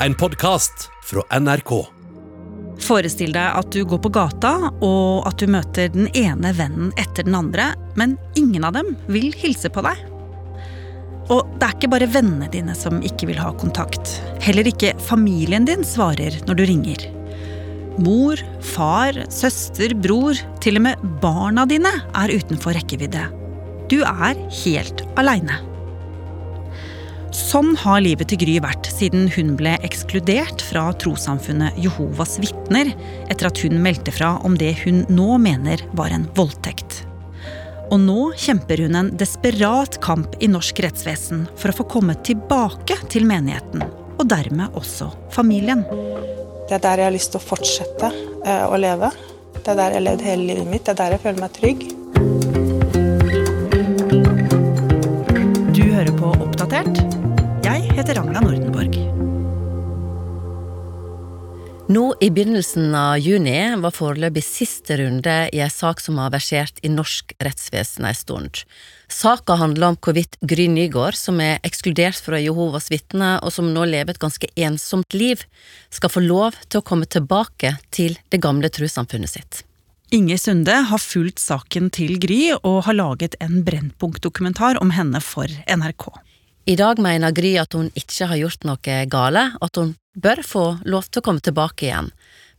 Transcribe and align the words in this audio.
en 0.00 0.14
podkast 0.14 0.90
fra 1.04 1.22
NRK. 1.40 1.70
Forestill 2.84 3.32
deg 3.32 3.56
at 3.56 3.70
du 3.72 3.80
går 3.88 4.00
på 4.04 4.12
gata, 4.12 4.52
og 4.84 5.24
at 5.28 5.40
du 5.40 5.48
møter 5.50 5.88
den 5.94 6.10
ene 6.16 6.52
vennen 6.56 6.90
etter 7.00 7.24
den 7.24 7.36
andre, 7.38 7.70
men 7.96 8.16
ingen 8.36 8.66
av 8.68 8.76
dem 8.76 8.92
vil 9.08 9.30
hilse 9.40 9.70
på 9.72 9.84
deg. 9.86 10.02
Og 11.32 11.48
det 11.56 11.66
er 11.66 11.74
ikke 11.74 11.90
bare 11.90 12.10
vennene 12.12 12.48
dine 12.52 12.76
som 12.78 13.00
ikke 13.02 13.30
vil 13.32 13.40
ha 13.40 13.50
kontakt. 13.58 14.18
Heller 14.44 14.68
ikke 14.68 14.92
familien 15.02 15.66
din 15.66 15.82
svarer 15.86 16.36
når 16.46 16.60
du 16.60 16.64
ringer. 16.68 17.06
Mor, 17.96 18.38
far, 18.60 19.16
søster, 19.32 19.96
bror, 19.96 20.36
til 20.62 20.76
og 20.78 20.84
med 20.90 21.06
barna 21.22 21.64
dine 21.66 21.90
er 22.12 22.34
utenfor 22.36 22.76
rekkevidde. 22.76 23.24
Du 23.88 24.02
er 24.04 24.36
helt 24.60 25.02
aleine. 25.16 25.56
Sånn 27.36 27.74
har 27.80 28.04
livet 28.04 28.30
til 28.30 28.40
Gry 28.40 28.60
vært 28.62 28.75
siden 28.96 29.28
hun 29.34 29.54
ble 29.58 29.74
ekskludert 29.84 30.62
fra 30.64 30.88
trossamfunnet 30.96 31.76
Jehovas 31.80 32.38
vitner 32.40 32.92
etter 33.28 33.50
at 33.50 33.60
hun 33.64 33.76
meldte 33.84 34.14
fra 34.14 34.36
om 34.46 34.56
det 34.58 34.72
hun 34.84 35.04
nå 35.12 35.36
mener 35.42 35.82
var 35.98 36.14
en 36.14 36.24
voldtekt. 36.36 37.02
Og 37.92 38.00
nå 38.02 38.32
kjemper 38.40 38.82
hun 38.82 38.96
en 38.98 39.12
desperat 39.18 40.00
kamp 40.02 40.34
i 40.42 40.48
norsk 40.50 40.80
rettsvesen 40.82 41.44
for 41.54 41.70
å 41.70 41.76
få 41.82 41.86
komme 41.92 42.16
tilbake 42.26 42.98
til 43.12 43.28
menigheten, 43.28 43.84
og 44.16 44.24
dermed 44.32 44.74
også 44.78 45.12
familien. 45.34 45.84
Det 46.66 46.80
er 46.80 46.82
der 46.82 47.04
jeg 47.04 47.10
har 47.10 47.14
lyst 47.14 47.30
til 47.34 47.38
å 47.38 47.46
fortsette 47.46 48.10
eh, 48.42 48.64
å 48.66 48.80
leve. 48.80 49.12
Det 49.60 49.68
er 49.70 49.78
der 49.78 49.94
jeg 49.94 50.00
har 50.00 50.06
levd 50.08 50.26
hele 50.26 50.48
livet 50.48 50.72
mitt. 50.72 50.86
Det 50.88 50.96
er 50.96 51.02
der 51.04 51.14
jeg 51.14 51.22
føler 51.26 51.40
meg 51.44 51.52
trygg. 51.60 51.80
Du 55.76 55.84
hører 55.92 56.14
på 56.18 56.34
Oppdatert. 56.34 57.15
Jeg 57.66 57.88
heter 57.96 58.14
Ragna 58.14 58.38
Nordenborg. 58.44 58.94
Nå 61.90 62.02
i 62.22 62.28
begynnelsen 62.30 62.94
av 62.94 63.16
juni 63.18 63.56
var 63.82 63.94
foreløpig 63.94 64.44
siste 64.46 65.00
runde 65.00 65.34
i 65.50 65.58
ei 65.64 65.66
sak 65.70 65.98
som 66.02 66.20
har 66.22 66.30
versert 66.30 66.78
i 66.86 66.90
norsk 66.94 67.34
rettsvesen 67.42 68.06
ei 68.06 68.14
stund. 68.14 68.60
Saka 69.10 69.56
handler 69.58 69.88
om 69.88 69.98
hvorvidt 69.98 70.38
Gry 70.46 70.68
Nygaard, 70.70 71.18
som 71.18 71.42
er 71.42 71.58
ekskludert 71.66 72.22
fra 72.22 72.38
Jehovas 72.38 72.86
vitner 72.92 73.42
og 73.42 73.50
som 73.56 73.72
nå 73.74 73.88
lever 73.90 74.14
et 74.14 74.22
ganske 74.22 74.50
ensomt 74.54 75.18
liv, 75.18 75.42
skal 75.90 76.12
få 76.14 76.22
lov 76.22 76.54
til 76.68 76.84
å 76.84 76.86
komme 76.86 77.10
tilbake 77.10 77.74
til 77.90 78.14
det 78.30 78.42
gamle 78.46 78.70
trossamfunnet 78.70 79.34
sitt. 79.34 79.64
Inge 80.14 80.38
Sunde 80.38 80.78
har 80.86 81.02
fulgt 81.02 81.42
saken 81.42 81.90
til 81.90 82.14
Gry 82.22 82.54
og 82.60 82.84
har 82.86 82.94
laget 82.94 83.34
en 83.42 83.64
Brennpunkt-dokumentar 83.66 84.78
om 84.78 84.94
henne 84.94 85.18
for 85.18 85.50
NRK. 85.66 86.12
I 86.66 86.74
dag 86.74 86.98
mener 86.98 87.30
Gry 87.30 87.52
at 87.60 87.76
hun 87.78 87.92
ikke 87.94 88.26
har 88.26 88.40
gjort 88.40 88.64
noe 88.66 88.94
gale, 89.06 89.42
at 89.62 89.78
hun 89.78 89.92
bør 90.18 90.40
få 90.42 90.64
lov 90.82 91.06
til 91.06 91.22
å 91.22 91.26
komme 91.28 91.44
tilbake 91.44 91.86
igjen. 91.86 92.10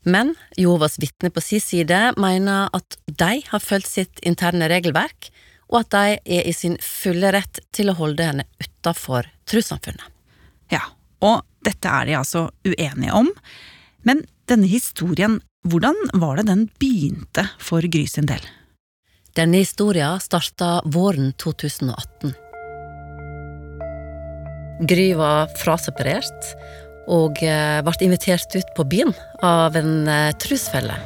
Men 0.07 0.31
Jovas 0.55 0.95
vitne 1.01 1.27
på 1.35 1.43
sin 1.43 1.59
side 1.59 2.13
mener 2.15 2.71
at 2.71 2.95
de 3.03 3.41
har 3.49 3.63
fulgt 3.63 3.91
sitt 3.91 4.23
interne 4.23 4.69
regelverk, 4.71 5.27
og 5.67 5.81
at 5.81 5.91
de 5.91 6.15
er 6.39 6.47
i 6.47 6.55
sin 6.55 6.77
fulle 6.79 7.33
rett 7.35 7.59
til 7.75 7.91
å 7.91 7.97
holde 7.99 8.29
henne 8.29 8.47
utafor 8.63 9.27
trossamfunnet. 9.51 10.07
Ja, 10.71 10.85
og 11.19 11.43
dette 11.67 11.91
er 11.91 12.07
de 12.07 12.15
altså 12.15 12.47
uenige 12.63 13.11
om. 13.11 13.33
Men 14.07 14.23
denne 14.47 14.71
historien, 14.71 15.41
hvordan 15.67 15.99
var 16.15 16.39
det 16.39 16.47
den 16.53 16.67
begynte 16.79 17.49
for 17.59 17.83
Gry 17.83 18.07
sin 18.07 18.31
del? 18.31 18.43
Denne 19.35 19.59
historien 19.67 20.15
starta 20.23 20.77
våren 20.87 21.33
2018. 21.35 22.46
Gry 24.85 25.11
var 25.17 25.49
fraseparert 25.57 26.51
og 27.09 27.39
eh, 27.41 27.79
ble 27.81 28.05
invitert 28.05 28.53
ut 28.53 28.73
på 28.77 28.85
byen 28.85 29.13
av 29.45 29.77
en 29.79 30.07
eh, 30.11 30.33
trusfelle. 30.41 30.97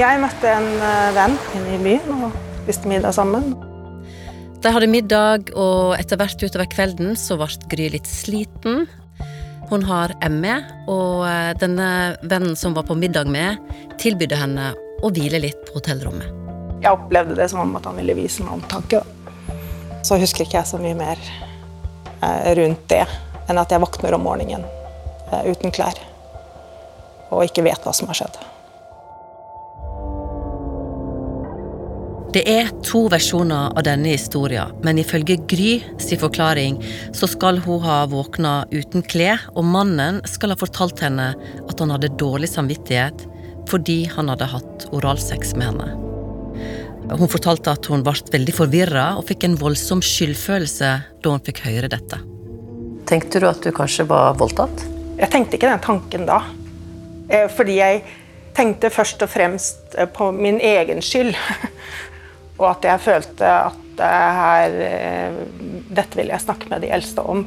Jeg 0.00 0.20
møtte 0.22 0.52
en 0.52 0.68
eh, 0.80 1.08
venn 1.16 1.36
inne 1.58 1.74
i 1.76 1.80
byen 1.82 2.14
og 2.16 2.36
spiste 2.62 2.88
middag 2.88 3.16
sammen. 3.16 3.52
De 4.62 4.72
hadde 4.72 4.88
middag, 4.90 5.50
og 5.54 5.94
etter 5.98 6.18
hvert 6.18 6.40
utover 6.40 6.68
kvelden 6.72 7.12
så 7.20 7.36
ble 7.38 7.50
Gry 7.70 7.90
litt 7.92 8.08
sliten. 8.08 8.86
Hun 9.68 9.84
har 9.86 10.14
ME, 10.30 10.56
og 10.90 11.26
denne 11.60 11.88
vennen 12.22 12.54
som 12.58 12.74
var 12.74 12.86
på 12.86 12.96
middag 12.98 13.28
med, 13.30 13.58
tilbydde 14.00 14.38
henne 14.38 14.70
å 15.02 15.10
hvile 15.12 15.42
litt 15.42 15.58
på 15.66 15.80
hotellrommet. 15.80 16.30
Jeg 16.82 16.94
opplevde 16.94 17.36
det 17.38 17.48
som 17.50 17.64
om 17.64 17.74
at 17.78 17.86
han 17.90 17.98
ville 17.98 18.14
vise 18.16 18.46
meg 18.46 18.60
omtanke. 18.60 19.02
Så 20.06 20.18
husker 20.22 20.46
ikke 20.46 20.60
jeg 20.60 20.70
så 20.70 20.80
mye 20.80 20.96
mer 20.98 21.20
rundt 22.56 22.84
det 22.90 23.04
enn 23.46 23.60
at 23.60 23.72
jeg 23.72 23.82
våkner 23.82 24.16
om 24.16 24.26
morgenen 24.26 24.64
uten 25.46 25.74
klær 25.74 25.98
og 27.30 27.42
ikke 27.46 27.64
vet 27.66 27.82
hva 27.82 27.94
som 27.94 28.10
har 28.10 28.20
skjedd. 28.20 28.36
Det 32.36 32.42
er 32.50 32.68
to 32.84 33.06
versjoner 33.08 33.72
av 33.72 33.84
denne 33.86 34.10
historien, 34.12 34.74
men 34.84 34.98
ifølge 35.00 35.38
Gry 35.48 35.70
sin 36.02 36.20
forklaring 36.20 36.76
så 37.16 37.28
skal 37.32 37.62
hun 37.64 37.80
ha 37.86 38.02
våkna 38.12 38.58
uten 38.74 39.06
klær, 39.08 39.46
og 39.56 39.64
mannen 39.64 40.20
skal 40.28 40.52
ha 40.52 40.58
fortalt 40.60 41.00
henne 41.06 41.30
at 41.64 41.80
han 41.80 41.94
hadde 41.94 42.12
dårlig 42.20 42.52
samvittighet 42.52 43.24
fordi 43.70 44.04
han 44.12 44.28
hadde 44.30 44.52
hatt 44.52 44.90
oralsex 44.94 45.56
med 45.56 45.72
henne. 45.72 46.05
Hun 47.06 47.30
fortalte 47.30 47.70
at 47.70 47.86
hun 47.86 48.02
ble 48.02 48.14
veldig 48.32 48.54
forvirra 48.56 49.04
og 49.18 49.28
fikk 49.28 49.46
en 49.46 49.56
voldsom 49.60 50.02
skyldfølelse 50.02 50.90
da 51.22 51.30
hun 51.32 51.42
fikk 51.46 51.62
høre 51.68 51.90
dette. 51.92 52.18
Tenkte 53.06 53.38
du 53.38 53.46
at 53.46 53.62
du 53.62 53.70
kanskje 53.74 54.08
var 54.10 54.34
voldtatt? 54.40 54.82
Jeg 55.16 55.30
tenkte 55.32 55.56
ikke 55.56 55.70
den 55.70 55.84
tanken 55.84 56.26
da. 56.26 56.40
Eh, 57.30 57.46
fordi 57.54 57.78
jeg 57.78 58.02
tenkte 58.56 58.90
først 58.90 59.22
og 59.22 59.30
fremst 59.30 59.94
eh, 59.94 60.10
på 60.10 60.32
min 60.34 60.58
egen 60.58 61.02
skyld. 61.04 61.36
Og 62.60 62.70
at 62.72 62.88
jeg 62.88 63.04
følte 63.04 63.54
at 63.70 64.02
her, 64.02 64.76
eh, 64.90 65.40
dette 65.86 66.18
ville 66.18 66.34
jeg 66.34 66.44
snakke 66.44 66.68
med 66.72 66.82
de 66.82 66.90
eldste 66.92 67.22
om. 67.22 67.46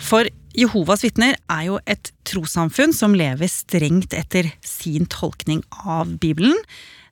For 0.00 0.30
Jehovas 0.58 1.04
vitner 1.04 1.36
er 1.52 1.64
jo 1.68 1.80
et 1.86 2.12
trossamfunn 2.26 2.94
som 2.96 3.12
lever 3.18 3.50
strengt 3.52 4.14
etter 4.16 4.48
sin 4.64 5.06
tolkning 5.10 5.60
av 5.84 6.16
Bibelen. 6.22 6.56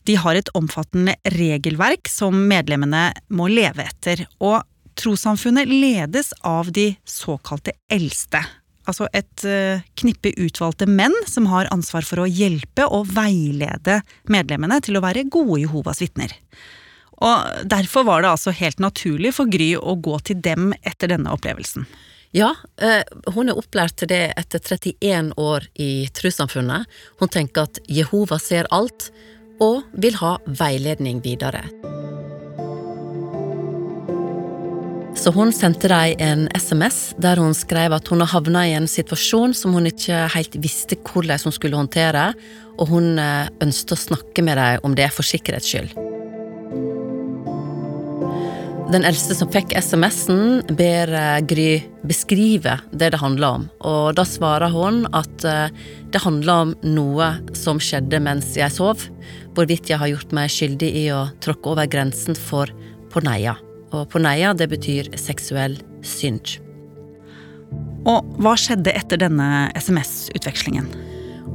De 0.07 0.15
har 0.23 0.39
et 0.39 0.51
omfattende 0.55 1.17
regelverk 1.35 2.09
som 2.11 2.37
medlemmene 2.49 3.09
må 3.35 3.49
leve 3.51 3.87
etter. 3.89 4.23
Og 4.39 4.63
trossamfunnet 4.97 5.69
ledes 5.69 6.33
av 6.47 6.71
de 6.73 6.93
såkalte 7.09 7.75
eldste. 7.93 8.41
Altså 8.87 9.09
et 9.11 9.45
uh, 9.49 9.83
knippe 9.99 10.31
utvalgte 10.39 10.87
menn 10.87 11.15
som 11.27 11.49
har 11.51 11.67
ansvar 11.75 12.07
for 12.07 12.23
å 12.23 12.31
hjelpe 12.31 12.87
og 12.87 13.11
veilede 13.17 14.01
medlemmene 14.31 14.79
til 14.87 14.99
å 14.99 15.03
være 15.03 15.27
gode 15.27 15.65
Jehovas 15.65 16.03
vitner. 16.05 16.37
Og 17.17 17.65
Derfor 17.67 18.05
var 18.07 18.23
det 18.23 18.31
altså 18.31 18.55
helt 18.55 18.79
naturlig 18.83 19.33
for 19.35 19.51
Gry 19.51 19.73
å 19.75 19.97
gå 19.99 20.21
til 20.29 20.39
dem 20.45 20.71
etter 20.85 21.11
denne 21.11 21.33
opplevelsen. 21.35 21.89
Ja, 22.37 22.51
eh, 22.83 23.03
hun 23.33 23.49
er 23.49 23.57
opplært 23.57 23.97
til 24.01 24.11
det 24.11 24.35
etter 24.37 24.61
31 24.61 25.33
år 25.41 25.67
i 25.81 26.07
trossamfunnet. 26.13 26.85
Hun 27.23 27.33
tenker 27.33 27.65
at 27.65 27.81
Jehova 27.89 28.39
ser 28.43 28.69
alt, 28.75 29.09
og 29.63 29.85
vil 29.93 30.17
ha 30.21 30.37
veiledning 30.47 31.23
videre. 31.25 31.65
Så 35.17 35.33
hun 35.35 35.51
sendte 35.51 35.89
dem 35.91 36.21
en 36.23 36.45
SMS 36.55 37.15
der 37.19 37.41
hun 37.43 37.57
skrev 37.57 37.97
at 37.97 38.09
hun 38.13 38.23
har 38.23 38.31
havna 38.31 38.67
i 38.69 38.77
en 38.79 38.87
situasjon 38.87 39.57
som 39.57 39.75
hun 39.75 39.89
ikke 39.89 40.27
helt 40.37 40.59
visste 40.63 40.99
hvordan 41.01 41.49
hun 41.49 41.57
skulle 41.57 41.81
håndtere, 41.81 42.29
og 42.77 42.93
hun 42.93 43.17
eh, 43.19 43.49
ønsket 43.65 43.97
å 43.97 44.03
snakke 44.05 44.45
med 44.45 44.61
dem 44.61 44.85
om 44.87 44.95
det 44.95 45.09
for 45.17 45.27
sikkerhets 45.27 45.73
skyld. 45.73 46.06
Den 48.87 49.03
eldste 49.03 49.35
som 49.35 49.49
fikk 49.51 49.73
SMS-en, 49.75 50.61
ber 50.79 51.11
eh, 51.11 51.41
Gry 51.43 51.71
beskrive 52.07 52.77
det 52.95 53.09
det 53.17 53.19
handler 53.19 53.57
om. 53.57 53.65
Og 53.83 54.13
da 54.15 54.23
svarer 54.23 54.71
hun 54.71 55.01
at 55.11 55.43
eh, 55.43 55.73
det 56.15 56.23
handler 56.23 56.69
om 56.69 56.75
noe 56.87 57.33
som 57.59 57.81
skjedde 57.83 58.21
mens 58.23 58.53
jeg 58.55 58.71
sov. 58.71 59.03
Hvorvidt 59.59 59.91
jeg 59.91 59.99
har 59.99 60.13
gjort 60.13 60.35
meg 60.39 60.53
skyldig 60.55 60.93
i 61.03 61.05
å 61.11 61.25
tråkke 61.43 61.73
over 61.75 61.91
grensen 61.91 62.39
for 62.39 62.71
porneia. 63.11 63.57
Og 63.91 64.07
porneia, 64.13 64.55
det 64.55 64.71
betyr 64.71 65.11
seksuell 65.19 65.75
synd. 66.07 66.61
Og 68.07 68.23
hva 68.39 68.55
skjedde 68.55 68.95
etter 68.95 69.19
denne 69.19 69.67
SMS-utvekslingen? 69.83 70.87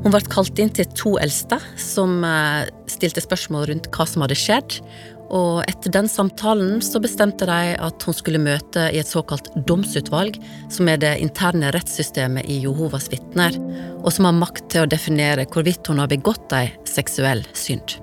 Hun 0.02 0.12
ble 0.12 0.20
kalt 0.28 0.60
inn 0.60 0.72
til 0.76 0.88
to 1.00 1.16
eldste, 1.22 1.62
som 1.80 2.26
eh, 2.28 2.68
stilte 2.92 3.24
spørsmål 3.24 3.70
rundt 3.72 3.88
hva 3.96 4.08
som 4.10 4.28
hadde 4.28 4.40
skjedd. 4.40 4.82
Og 5.32 5.62
etter 5.64 5.94
den 5.96 6.10
samtalen 6.12 6.82
så 6.84 7.00
bestemte 7.00 7.48
de 7.48 7.76
at 7.80 8.04
hun 8.04 8.16
skulle 8.16 8.42
møte 8.42 8.90
i 8.92 9.00
et 9.00 9.08
såkalt 9.08 9.48
domsutvalg, 9.68 10.36
som 10.72 10.90
er 10.92 11.00
det 11.00 11.14
interne 11.24 11.72
rettssystemet 11.72 12.50
i 12.52 12.60
Jehovas 12.66 13.08
vitner, 13.14 13.56
og 14.02 14.12
som 14.12 14.28
har 14.28 14.36
makt 14.36 14.68
til 14.74 14.84
å 14.84 14.92
definere 14.92 15.48
hvorvidt 15.48 15.88
hun 15.88 16.04
har 16.04 16.12
begått 16.12 16.52
ei 16.58 16.68
seksuell 16.90 17.46
synd. 17.56 17.96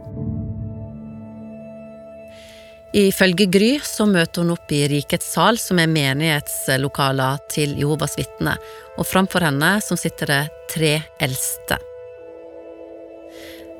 Ifølge 2.96 3.44
Gry 3.52 3.75
så 3.84 4.06
møter 4.08 4.40
hun 4.40 4.54
opp 4.54 4.72
i 4.72 4.86
Rikets 4.88 5.28
sal, 5.34 5.60
som 5.60 5.76
er 5.82 5.92
menighetslokaler 5.92 7.44
til 7.52 7.76
Jehovas 7.76 8.16
vitner, 8.16 8.56
og 8.96 9.04
framfor 9.04 9.44
henne 9.44 9.76
som 9.84 10.00
sitter 10.00 10.32
det 10.32 10.42
tre 10.72 10.94
eldste. 11.20 11.76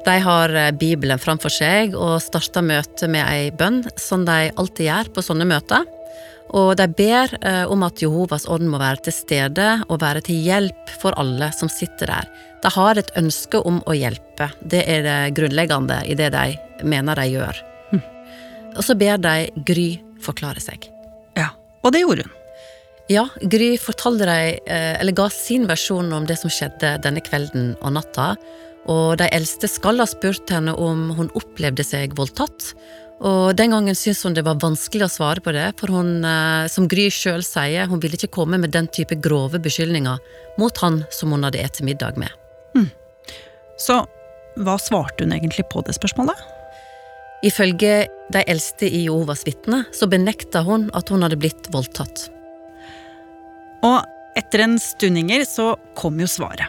De 0.06 0.16
har 0.24 0.54
eh, 0.54 0.72
Bibelen 0.72 1.20
framfor 1.20 1.52
seg 1.52 1.96
og 1.98 2.18
starter 2.22 2.64
møtet 2.64 3.10
med 3.10 3.24
ei 3.26 3.50
bønn, 3.54 3.82
som 3.98 4.24
de 4.28 4.50
alltid 4.54 4.88
gjør 4.88 5.12
på 5.14 5.24
sånne 5.24 5.48
møter. 5.48 5.86
Og 6.56 6.72
de 6.80 6.86
ber 6.96 7.34
eh, 7.42 7.64
om 7.68 7.82
at 7.84 8.00
Jehovas 8.02 8.46
ånd 8.48 8.68
må 8.70 8.80
være 8.80 9.08
til 9.08 9.16
stede 9.16 9.68
og 9.88 10.00
være 10.00 10.22
til 10.28 10.40
hjelp 10.46 10.94
for 11.00 11.16
alle 11.20 11.50
som 11.56 11.70
sitter 11.72 12.12
der. 12.14 12.30
De 12.62 12.72
har 12.74 12.98
et 12.98 13.12
ønske 13.20 13.60
om 13.68 13.82
å 13.86 13.96
hjelpe. 13.96 14.48
Det 14.60 14.82
er 14.88 15.04
det 15.04 15.18
grunnleggende 15.36 16.00
i 16.08 16.16
det 16.18 16.30
de 16.34 16.46
mener 16.88 17.20
de 17.20 17.26
gjør. 17.34 17.60
Hm. 17.92 18.02
Og 18.76 18.82
så 18.86 18.96
ber 18.98 19.20
de 19.22 19.36
Gry 19.68 19.90
forklare 20.24 20.62
seg. 20.62 20.88
Ja, 21.38 21.52
og 21.84 21.94
det 21.94 22.02
gjorde 22.02 22.26
hun. 22.26 22.34
Ja, 23.08 23.24
Gry 23.40 23.76
fortalte 23.80 24.26
dem, 24.28 24.58
eh, 24.66 25.00
eller 25.00 25.12
ga 25.16 25.28
sin 25.32 25.66
versjon 25.68 26.12
om 26.12 26.26
det 26.28 26.36
som 26.40 26.52
skjedde 26.52 26.98
denne 27.00 27.22
kvelden 27.24 27.74
og 27.80 27.94
natta. 27.96 28.34
Og 28.86 29.19
de 29.20 29.26
eldste 29.34 29.69
skal 29.69 30.00
ha 30.00 30.06
spurt 30.08 30.48
henne 30.52 30.72
om 30.78 31.10
hun 31.19 31.32
opplevde 31.36 31.84
seg 31.84 32.14
voldtatt. 32.16 32.72
Og 33.19 33.56
den 33.58 33.72
gangen 33.75 33.96
syntes 33.98 34.22
hun 34.22 34.36
det 34.36 34.44
var 34.46 34.60
vanskelig 34.62 35.08
å 35.08 35.10
svare 35.10 35.42
på 35.42 35.52
det, 35.56 35.72
for 35.80 35.90
hun, 35.90 36.25
eh, 36.25 36.69
som 36.70 36.86
Gry 36.86 37.08
sjøl 37.10 37.42
sier, 37.42 37.88
hun 37.90 37.98
ville 38.00 38.14
ikke 38.14 38.30
komme 38.30 38.60
med 38.62 38.70
den 38.70 38.86
type 38.86 39.19
grove 39.19 39.58
beskyldninger 39.58 40.19
mot 40.58 40.78
han 40.78 41.02
som 41.10 41.34
hun 41.34 41.42
hadde 41.42 41.58
spist 41.58 41.82
middag 41.82 42.16
med. 42.16 42.30
Mm. 42.76 42.86
Så 43.78 44.04
hva 44.58 44.78
svarte 44.78 45.26
hun 45.26 45.34
egentlig 45.34 45.66
på 45.70 45.82
det 45.86 45.96
spørsmålet? 45.98 46.38
Ifølge 47.42 48.06
de 48.34 48.42
eldste 48.50 48.88
i 48.90 49.04
Jehovas 49.04 49.44
vitner 49.46 49.84
så 49.94 50.08
benekta 50.10 50.64
hun 50.66 50.88
at 50.94 51.10
hun 51.10 51.22
hadde 51.22 51.38
blitt 51.38 51.70
voldtatt. 51.74 52.28
Og 53.86 54.02
etter 54.38 54.64
en 54.64 54.78
stundinger 54.82 55.44
så 55.46 55.72
kom 55.98 56.19
jo 56.19 56.26
svaret. 56.31 56.66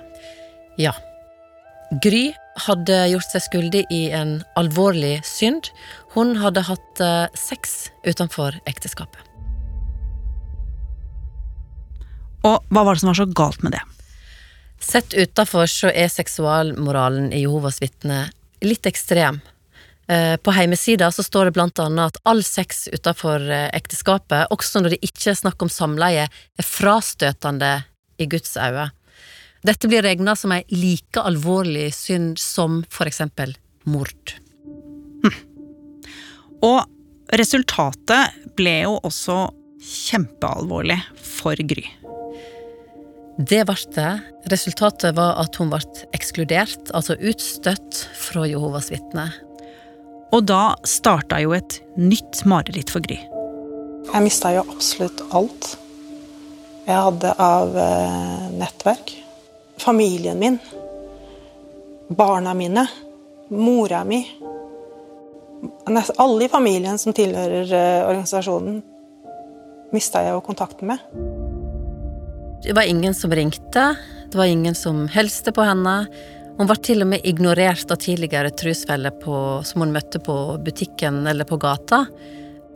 Ja. 0.78 0.94
Gry 1.90 2.30
hadde 2.68 2.98
gjort 3.10 3.32
seg 3.32 3.46
skyldig 3.48 3.86
i 3.90 4.02
en 4.14 4.40
alvorlig 4.60 5.20
synd. 5.26 5.72
Hun 6.14 6.36
hadde 6.38 6.68
hatt 6.68 7.02
eh, 7.02 7.26
sex 7.34 7.90
utenfor 8.06 8.60
ekteskapet. 8.70 9.26
Og 12.46 12.62
hva 12.70 12.84
var 12.86 12.96
det 12.96 13.02
som 13.02 13.10
var 13.10 13.18
så 13.20 13.26
galt 13.26 13.64
med 13.66 13.74
det? 13.76 13.82
Sett 14.80 15.16
utenfor 15.18 15.66
så 15.68 15.90
er 15.92 16.12
seksualmoralen 16.14 17.34
i 17.36 17.42
Jehovas 17.44 17.82
vitner 17.82 18.30
litt 18.64 18.86
ekstrem. 18.88 19.42
Eh, 20.10 20.38
på 20.38 20.54
heimesida 20.56 21.10
så 21.12 21.26
står 21.26 21.50
det 21.50 21.58
blant 21.58 21.82
annet 21.82 22.14
at 22.14 22.22
all 22.30 22.46
sex 22.46 22.88
utenfor 22.94 23.44
eh, 23.50 23.68
ekteskapet, 23.76 24.54
også 24.54 24.82
når 24.82 24.96
det 24.96 25.02
ikke 25.10 25.34
er 25.34 25.42
snakk 25.42 25.66
om 25.66 25.74
samleie, 25.74 26.30
er 26.30 26.70
frastøtende 26.70 27.74
i 28.22 28.30
Guds 28.30 28.56
øyne. 28.58 28.92
Dette 29.66 29.90
blir 29.92 30.06
regna 30.06 30.36
som 30.40 30.54
ei 30.56 30.64
like 30.72 31.20
alvorlig 31.20 31.90
synd 31.96 32.40
som 32.40 32.84
for 32.92 33.10
eksempel 33.10 33.56
mord. 33.90 34.36
Hm. 35.26 35.36
Og 36.64 37.36
resultatet 37.36 38.38
ble 38.58 38.76
jo 38.86 38.96
også 39.04 39.50
kjempealvorlig 39.80 41.00
for 41.24 41.60
Gry. 41.70 41.86
Det 43.40 43.62
ble 43.68 43.78
det. 43.96 44.14
Resultatet 44.52 45.16
var 45.16 45.38
at 45.40 45.56
hun 45.60 45.72
ble 45.72 45.80
ekskludert, 46.16 46.92
altså 46.96 47.16
utstøtt 47.20 48.04
fra 48.20 48.48
Jehovas 48.48 48.90
vitner. 48.92 49.36
Og 50.36 50.44
da 50.48 50.76
starta 50.88 51.40
jo 51.42 51.56
et 51.56 51.80
nytt 51.98 52.44
mareritt 52.48 52.92
for 52.94 53.04
Gry. 53.04 53.22
Jeg 54.10 54.26
mista 54.26 54.52
jo 54.56 54.66
absolutt 54.72 55.24
alt 55.36 55.76
jeg 56.90 56.98
hadde 56.98 57.32
av 57.38 57.76
eh, 57.78 58.46
nettverk 58.58 59.12
familien 59.82 60.40
min, 60.40 60.58
barna 62.10 62.54
mine, 62.54 62.88
mora 63.50 64.04
mi 64.04 64.24
Alle 66.18 66.46
i 66.46 66.50
familien 66.50 66.98
som 66.98 67.14
tilhører 67.14 67.72
eh, 67.74 68.08
organisasjonen, 68.08 68.78
mista 69.92 70.22
jeg 70.24 70.36
jo 70.38 70.44
kontakten 70.46 70.92
med. 70.94 71.02
Det 72.64 72.76
var 72.78 72.88
ingen 72.88 73.16
som 73.18 73.32
ringte, 73.32 73.96
det 74.32 74.38
var 74.38 74.46
ingen 74.46 74.76
som 74.76 75.08
helste 75.12 75.52
på 75.52 75.66
henne. 75.66 76.06
Hun 76.60 76.68
var 76.68 76.80
til 76.84 77.04
og 77.04 77.10
med 77.12 77.26
ignorert 77.28 77.92
av 77.92 78.00
tidligere 78.04 78.52
trusfeller 78.52 79.16
som 79.64 79.84
hun 79.84 79.94
møtte 79.96 80.20
på 80.20 80.36
butikken 80.64 81.26
eller 81.28 81.48
på 81.48 81.58
gata. 81.58 82.06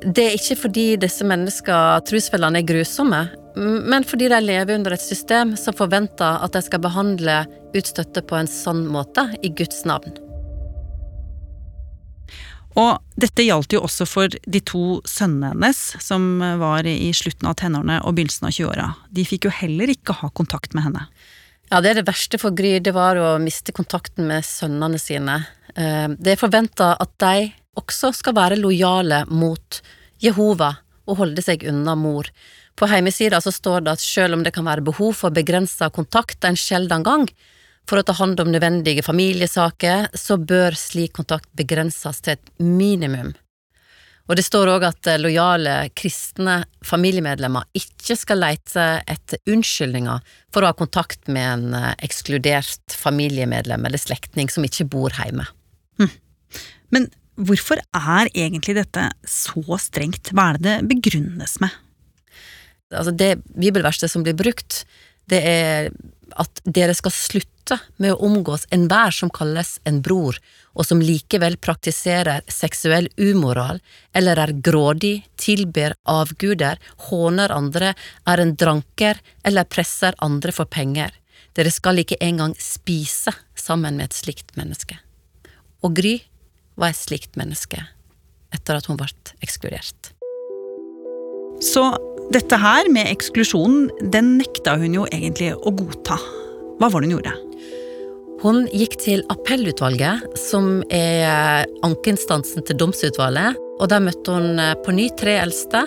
Det 0.04 0.24
er 0.26 0.38
ikke 0.38 0.60
fordi 0.66 0.86
disse 1.00 1.24
menneskene, 1.28 2.02
trusfellene, 2.08 2.60
er 2.60 2.68
grusomme, 2.68 3.22
men 3.56 4.06
fordi 4.08 4.30
de 4.32 4.40
lever 4.42 4.76
under 4.76 4.96
et 4.96 5.04
system 5.04 5.56
som 5.60 5.76
forventer 5.78 6.42
at 6.46 6.56
de 6.56 6.62
skal 6.66 6.82
behandle 6.84 7.44
utstøtte 7.78 8.24
på 8.26 8.38
en 8.38 8.50
sånn 8.50 8.86
måte, 8.90 9.28
i 9.46 9.52
Guds 9.54 9.84
navn. 9.90 10.16
Og 12.80 12.98
dette 13.22 13.46
gjaldt 13.46 13.76
jo 13.76 13.84
også 13.86 14.08
for 14.10 14.34
de 14.34 14.62
to 14.66 14.98
sønnene 15.06 15.52
hennes, 15.54 15.82
som 16.02 16.42
var 16.62 16.88
i 16.90 17.12
slutten 17.14 17.50
av 17.50 17.58
tenårene 17.62 18.00
og 18.02 18.16
begynnelsen 18.18 18.50
av 18.50 18.56
20-åra. 18.56 18.88
De 19.14 19.26
fikk 19.30 19.48
jo 19.48 19.54
heller 19.54 19.94
ikke 19.94 20.16
ha 20.24 20.32
kontakt 20.34 20.74
med 20.74 20.88
henne. 20.88 21.06
Ja, 21.70 21.82
det 21.82 21.92
er 21.92 22.02
det 22.02 22.08
verste 22.10 22.40
for 22.42 22.54
Gry, 22.54 22.80
det 22.84 22.96
var 22.96 23.18
å 23.18 23.36
miste 23.42 23.74
kontakten 23.76 24.28
med 24.30 24.46
sønnene 24.46 25.00
sine. 25.02 25.40
Eh, 25.76 26.10
det 26.18 26.34
er 26.34 26.42
forventa 26.42 26.94
at 27.02 27.14
de 27.22 27.52
også 27.80 28.12
skal 28.14 28.36
være 28.38 28.60
lojale 28.60 29.24
mot 29.30 29.80
Jehova 30.22 30.74
og 31.10 31.18
holde 31.20 31.42
seg 31.46 31.66
unna 31.70 31.96
mor. 32.00 32.30
På 32.76 32.88
hjemmesida 32.90 33.40
står 33.42 33.86
det 33.86 33.94
at 33.98 34.04
selv 34.04 34.38
om 34.38 34.44
det 34.46 34.54
kan 34.56 34.66
være 34.66 34.86
behov 34.86 35.14
for 35.20 35.34
begrensa 35.34 35.92
kontakt 35.94 36.44
en 36.48 36.58
sjelden 36.58 37.06
gang, 37.06 37.28
for 37.90 38.00
å 38.00 38.06
ta 38.08 38.16
hånd 38.16 38.40
om 38.40 38.52
nødvendige 38.54 39.04
familiesaker, 39.04 40.08
så 40.16 40.38
bør 40.40 40.76
slik 40.80 41.14
kontakt 41.18 41.50
begrenses 41.58 42.22
til 42.24 42.38
et 42.38 42.52
minimum. 42.64 43.34
Og 44.32 44.38
det 44.40 44.46
står 44.48 44.72
òg 44.72 44.86
at 44.88 45.10
lojale 45.20 45.90
kristne 46.00 46.62
familiemedlemmer 46.88 47.68
ikke 47.76 48.16
skal 48.16 48.40
lete 48.40 48.86
etter 49.04 49.42
unnskyldninger 49.52 50.24
for 50.56 50.64
å 50.64 50.70
ha 50.72 50.78
kontakt 50.80 51.28
med 51.28 51.44
en 51.44 51.76
eh, 51.76 51.90
ekskludert 52.08 52.96
familiemedlem 52.96 53.84
eller 53.84 54.00
slektning 54.00 54.48
som 54.48 54.64
ikke 54.64 54.88
bor 54.88 55.12
hjemme. 55.20 55.44
Hm. 56.00 56.16
Men 56.96 57.12
Hvorfor 57.34 57.80
er 57.82 58.30
egentlig 58.38 58.76
dette 58.78 59.08
så 59.26 59.78
strengt? 59.82 60.30
Hva 60.38 60.52
er 60.52 60.60
det 60.60 60.66
det 60.68 60.90
begrunnes 60.92 61.58
med? 61.64 61.74
Altså 62.94 63.14
det 63.16 63.36
bibelverset 63.54 64.12
som 64.12 64.26
blir 64.26 64.38
brukt, 64.38 64.84
det 65.30 65.40
er 65.48 65.90
at 66.40 66.62
dere 66.66 66.96
skal 66.98 67.14
slutte 67.14 67.78
med 68.02 68.14
å 68.14 68.28
omgås 68.28 68.66
enhver 68.74 69.14
som 69.16 69.32
kalles 69.34 69.78
en 69.88 70.02
bror, 70.04 70.38
og 70.74 70.88
som 70.88 71.02
likevel 71.04 71.56
praktiserer 71.62 72.44
seksuell 72.52 73.08
umoral, 73.22 73.80
eller 74.18 74.42
er 74.42 74.56
grådig, 74.66 75.22
tilber 75.40 75.96
avguder, 76.10 76.82
håner 77.10 77.54
andre, 77.54 77.94
er 78.26 78.44
en 78.44 78.56
dranker 78.58 79.22
eller 79.46 79.70
presser 79.70 80.18
andre 80.26 80.56
for 80.56 80.70
penger. 80.70 81.14
Dere 81.54 81.72
skal 81.72 82.02
ikke 82.02 82.20
engang 82.24 82.56
spise 82.60 83.36
sammen 83.56 84.00
med 84.00 84.10
et 84.10 84.18
slikt 84.18 84.56
menneske. 84.58 84.98
Og 85.86 85.94
Gry 86.00 86.18
var 86.80 86.92
et 86.92 87.00
slikt 87.00 87.38
menneske 87.40 87.84
etter 88.54 88.78
at 88.78 88.90
hun 88.90 88.98
ble 89.00 89.10
ekskludert. 89.44 90.13
Så 91.64 91.86
dette 92.34 92.58
her 92.60 92.90
med 92.92 93.08
eksklusjonen, 93.12 93.88
den 94.12 94.36
nekta 94.42 94.76
hun 94.82 94.96
jo 94.98 95.08
egentlig 95.12 95.54
å 95.56 95.72
godta. 95.72 96.18
Hva 96.80 96.90
var 96.92 97.04
det 97.04 97.10
hun 97.10 97.18
gjorde? 97.18 97.36
Hun 98.44 98.66
gikk 98.76 98.98
til 99.00 99.22
appellutvalget, 99.32 100.26
som 100.36 100.82
er 100.92 101.64
ankeinstansen 101.88 102.66
til 102.68 102.80
domsutvalget, 102.82 103.60
og 103.80 103.88
der 103.92 104.04
møtte 104.04 104.36
hun 104.36 104.60
på 104.84 104.96
ny 104.96 105.08
tre 105.20 105.38
eldste, 105.46 105.86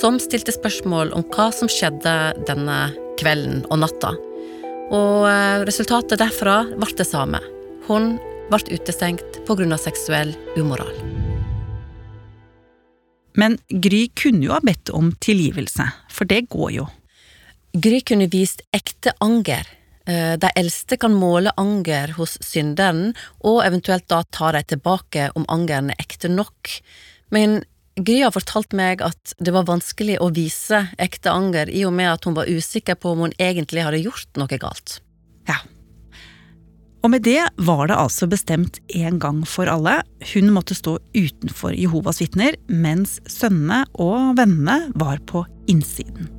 som 0.00 0.18
stilte 0.22 0.54
spørsmål 0.54 1.14
om 1.14 1.26
hva 1.30 1.48
som 1.54 1.70
skjedde 1.70 2.16
denne 2.48 2.80
kvelden 3.22 3.62
og 3.70 3.84
natta. 3.84 4.16
Og 4.92 5.26
eh, 5.30 5.62
resultatet 5.68 6.20
derfra 6.20 6.62
ble 6.74 6.92
det 6.98 7.08
samme. 7.08 7.40
Hun 7.86 8.16
ble 8.50 8.64
utestengt 8.74 9.44
pga. 9.46 9.78
seksuell 9.78 10.34
umoral. 10.58 11.21
Men 13.38 13.58
Gry 13.68 14.06
kunne 14.18 14.46
jo 14.46 14.54
ha 14.56 14.60
bedt 14.64 14.92
om 14.92 15.12
tilgivelse, 15.24 15.86
for 16.12 16.28
det 16.28 16.46
går 16.52 16.74
jo. 16.78 16.88
Gry 17.72 18.02
kunne 18.04 18.28
vist 18.32 18.60
ekte 18.76 19.14
anger. 19.24 19.68
Eh, 20.04 20.34
de 20.36 20.50
eldste 20.58 20.98
kan 21.00 21.14
måle 21.16 21.54
anger 21.56 22.12
hos 22.18 22.36
synderen, 22.44 23.14
og 23.40 23.62
eventuelt 23.64 24.08
da 24.12 24.22
ta 24.28 24.52
de 24.56 24.64
tilbake 24.74 25.30
om 25.38 25.46
angeren 25.48 25.92
er 25.92 26.02
ekte 26.02 26.28
nok. 26.32 26.74
Men 27.32 27.62
Gry 27.96 28.22
har 28.22 28.32
fortalt 28.32 28.72
meg 28.76 29.02
at 29.04 29.34
det 29.40 29.52
var 29.52 29.68
vanskelig 29.68 30.16
å 30.24 30.30
vise 30.32 30.86
ekte 31.00 31.32
anger 31.32 31.68
i 31.68 31.84
og 31.84 31.92
med 31.96 32.08
at 32.08 32.24
hun 32.24 32.36
var 32.36 32.48
usikker 32.48 32.96
på 32.96 33.12
om 33.12 33.26
hun 33.26 33.34
egentlig 33.36 33.84
hadde 33.84 34.00
gjort 34.00 34.40
noe 34.40 34.60
galt. 34.60 35.00
Ja. 35.48 35.58
Og 37.02 37.10
med 37.10 37.24
det 37.26 37.40
var 37.66 37.88
det 37.90 37.98
altså 37.98 38.28
bestemt 38.30 38.78
en 38.94 39.18
gang 39.22 39.40
for 39.48 39.66
alle. 39.66 39.98
Hun 40.32 40.52
måtte 40.54 40.76
stå 40.78 40.98
utenfor 41.16 41.74
Jehovas 41.74 42.20
vitner, 42.22 42.54
mens 42.70 43.18
sønnene 43.26 43.82
og 43.98 44.36
vennene 44.38 44.92
var 44.94 45.18
på 45.26 45.42
innsiden. 45.70 46.30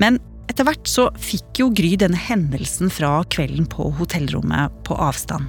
Men 0.00 0.18
etter 0.50 0.66
hvert 0.68 0.88
så 0.88 1.06
fikk 1.20 1.62
jo 1.62 1.70
Gry 1.76 1.94
denne 2.00 2.20
hendelsen 2.20 2.92
fra 2.92 3.22
kvelden 3.32 3.64
på 3.70 3.88
hotellrommet 3.96 4.76
på 4.84 4.98
avstand. 5.08 5.48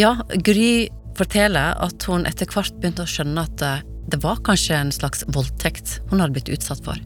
Ja, 0.00 0.14
Gry 0.46 0.88
forteller 1.18 1.76
at 1.82 2.08
hun 2.08 2.24
etter 2.28 2.48
hvert 2.48 2.76
begynte 2.80 3.04
å 3.04 3.10
skjønne 3.10 3.44
at 3.44 3.60
det, 3.60 3.74
det 4.08 4.22
var 4.24 4.40
kanskje 4.46 4.78
en 4.78 4.94
slags 4.94 5.26
voldtekt 5.34 5.98
hun 6.08 6.22
hadde 6.22 6.38
blitt 6.38 6.52
utsatt 6.56 6.80
for. 6.86 6.96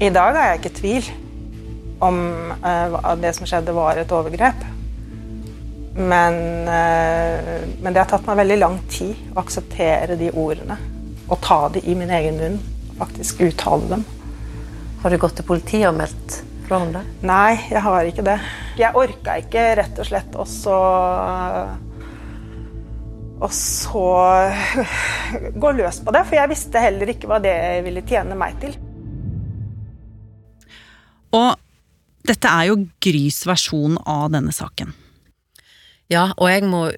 I 0.00 0.12
dag 0.12 0.36
er 0.36 0.52
jeg 0.54 0.62
ikke 0.62 0.72
i 0.72 0.80
tvil 0.80 1.14
om 1.98 2.18
uh, 2.64 3.14
det 3.20 3.32
som 3.36 3.48
skjedde, 3.48 3.74
var 3.76 4.00
et 4.00 4.12
overgrep. 4.12 4.64
Men, 5.96 6.36
uh, 6.68 7.62
men, 7.80 7.92
det 7.92 8.02
har 8.02 8.10
tatt 8.10 8.26
meg 8.28 8.42
veldig 8.42 8.58
lang 8.60 8.80
tid 8.92 9.32
å 9.34 9.40
akseptere 9.44 10.18
de 10.20 10.32
ordene. 10.32 10.78
Og 11.26 11.40
ta 11.42 11.66
de 11.72 11.82
i 11.84 11.96
min 11.98 12.12
egen 12.12 12.40
munn. 12.40 12.60
Faktisk 12.98 13.42
uttale 13.48 13.90
dem. 13.96 14.04
Har 15.02 15.12
du 15.12 15.18
gått 15.20 15.36
til 15.40 15.48
politiet 15.48 15.88
og 15.90 15.98
meldt 15.98 16.40
fra 16.66 16.80
om 16.82 16.92
det? 16.94 17.02
Nei, 17.26 17.56
jeg 17.70 17.82
har 17.84 18.08
ikke 18.08 18.24
det. 18.26 18.38
Jeg 18.76 18.96
orka 18.98 19.36
ikke 19.40 19.66
rett 19.78 20.00
og 20.00 20.08
slett 20.08 20.38
også 20.38 20.78
og 23.36 23.52
så 23.52 24.06
gå 25.62 25.72
løs 25.76 26.00
på 26.00 26.12
det, 26.14 26.24
for 26.24 26.38
jeg 26.38 26.52
visste 26.52 26.80
heller 26.80 27.12
ikke 27.12 27.28
hva 27.28 27.40
det 27.44 27.56
ville 27.84 28.04
tjene 28.08 28.38
meg 28.38 28.56
til. 28.62 28.76
Og 31.36 31.65
dette 32.28 32.50
er 32.50 32.70
jo 32.70 32.80
Grys 33.02 33.42
versjon 33.48 33.98
av 34.04 34.30
denne 34.34 34.54
saken. 34.54 34.92
Ja, 36.12 36.30
og 36.36 36.50
jeg 36.50 36.66
må 36.68 36.88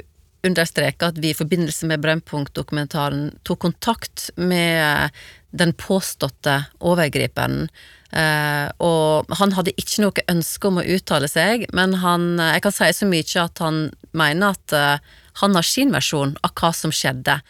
understreke 0.46 1.10
at 1.10 1.18
vi 1.20 1.32
i 1.32 1.36
forbindelse 1.36 1.88
med 1.90 2.02
Brennpunkt-dokumentaren 2.04 3.30
tok 3.46 3.62
kontakt 3.66 4.28
med 4.36 5.14
den 5.50 5.72
påståtte 5.78 6.60
overgriperen. 6.84 7.66
Uh, 8.08 8.68
og 8.80 9.32
han 9.36 9.52
hadde 9.56 9.74
ikke 9.76 10.04
noe 10.04 10.26
ønske 10.32 10.68
om 10.70 10.78
å 10.80 10.86
uttale 10.96 11.28
seg, 11.28 11.66
men 11.76 11.98
han, 12.00 12.36
jeg 12.40 12.62
kan 12.64 12.76
si 12.76 12.92
så 12.96 13.08
mye 13.08 13.42
at 13.42 13.60
han 13.64 13.88
mener 14.16 14.54
at 14.54 14.76
uh, 14.76 15.18
han 15.42 15.58
har 15.58 15.66
sin 15.66 15.92
versjon 15.92 16.36
av 16.46 16.54
hva 16.56 16.72
som 16.76 16.94
skjedde. 16.94 17.40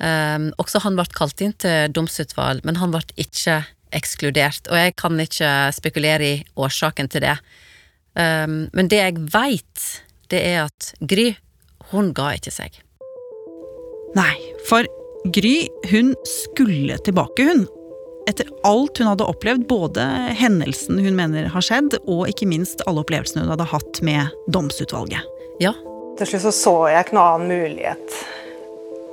Uh, 0.00 0.48
også 0.62 0.80
han 0.86 0.96
ble 0.96 1.08
kalt 1.16 1.44
inn 1.44 1.56
til 1.60 1.92
domsutvalg, 1.92 2.64
men 2.64 2.80
han 2.80 2.94
ble 2.94 3.04
ikke 3.20 3.60
ekskludert, 3.96 4.68
og 4.70 4.78
jeg 4.78 4.94
kan 5.00 5.18
ikke 5.22 5.50
spekulere 5.76 6.26
i 6.26 6.36
årsaken 6.60 7.10
til 7.12 7.24
det. 7.26 7.36
Um, 8.18 8.64
men 8.76 8.90
det 8.90 9.00
jeg 9.02 9.26
veit, 9.32 9.88
det 10.32 10.40
er 10.52 10.64
at 10.66 10.92
Gry, 11.00 11.32
hun 11.92 12.12
ga 12.14 12.32
ikke 12.36 12.52
seg. 12.54 12.80
Nei, 14.18 14.32
for 14.68 14.86
Gry, 15.34 15.68
hun 15.90 16.14
skulle 16.26 16.98
tilbake, 17.04 17.44
hun. 17.46 17.66
Etter 18.28 18.50
alt 18.68 18.98
hun 19.00 19.08
hadde 19.10 19.26
opplevd, 19.26 19.66
både 19.70 20.04
hendelsen 20.38 21.00
hun 21.02 21.16
mener 21.18 21.48
har 21.50 21.64
skjedd, 21.64 21.96
og 22.04 22.26
ikke 22.30 22.48
minst 22.50 22.84
alle 22.86 23.02
opplevelsene 23.04 23.44
hun 23.44 23.54
hadde 23.54 23.70
hatt 23.70 24.02
med 24.06 24.34
domsutvalget. 24.52 25.24
Ja. 25.62 25.74
Til 26.18 26.28
slutt 26.28 26.46
så, 26.48 26.52
så 26.54 26.74
jeg 26.92 27.06
ikke 27.06 27.16
noen 27.16 27.40
annen 27.40 27.52
mulighet 27.54 28.20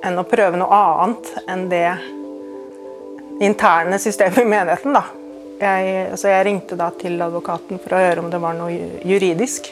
enn 0.06 0.20
å 0.22 0.26
prøve 0.28 0.60
noe 0.60 0.78
annet 0.78 1.32
enn 1.50 1.66
det 1.72 1.88
interne 3.40 4.00
systemet 4.00 4.38
i 4.44 4.46
menigheten. 4.46 4.94
Da. 4.98 5.04
Jeg, 5.60 6.12
altså 6.12 6.32
jeg 6.32 6.46
ringte 6.46 6.78
da 6.78 6.92
til 7.00 7.22
advokaten 7.22 7.82
for 7.82 7.98
å 7.98 8.02
høre 8.02 8.24
om 8.24 8.30
det 8.34 8.42
var 8.42 8.58
noe 8.58 9.02
juridisk 9.08 9.72